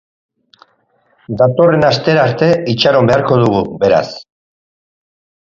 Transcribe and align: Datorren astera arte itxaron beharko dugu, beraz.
Datorren 1.41 1.85
astera 1.89 2.23
arte 2.31 2.49
itxaron 2.73 3.11
beharko 3.13 3.39
dugu, 3.45 3.61
beraz. 3.85 4.03